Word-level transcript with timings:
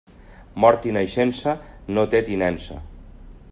Mort 0.63 0.87
i 0.91 0.95
naixença, 0.95 1.55
no 1.97 2.05
té 2.15 2.25
tinença. 2.31 2.81